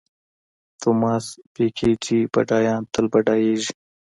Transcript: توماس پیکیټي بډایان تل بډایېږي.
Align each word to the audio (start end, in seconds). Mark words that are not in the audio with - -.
توماس 0.81 1.25
پیکیټي 1.53 2.19
بډایان 2.33 2.81
تل 2.93 3.05
بډایېږي. 3.13 3.73